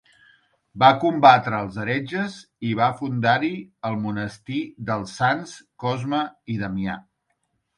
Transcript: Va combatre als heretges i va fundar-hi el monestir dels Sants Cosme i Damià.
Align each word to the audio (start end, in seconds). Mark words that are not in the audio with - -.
Va 0.83 0.87
combatre 1.03 1.57
als 1.57 1.77
heretges 1.83 2.37
i 2.69 2.73
va 2.81 2.87
fundar-hi 3.01 3.51
el 3.91 3.99
monestir 4.07 4.63
dels 4.89 5.15
Sants 5.21 5.55
Cosme 5.85 6.23
i 6.57 6.61
Damià. 6.65 6.99